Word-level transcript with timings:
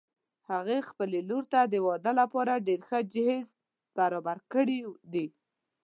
هغې 0.51 0.77
خپلې 0.89 1.19
لور 1.29 1.43
ته 1.53 1.61
د 1.73 1.75
واده 1.87 2.11
لپاره 2.21 2.63
ډېر 2.67 2.79
ښه 2.87 2.99
جهیز 3.13 3.47
برابر 3.97 4.37
کړي 4.53 4.79
دي 5.13 5.27